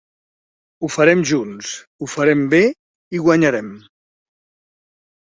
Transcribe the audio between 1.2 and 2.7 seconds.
junts, ho farem bé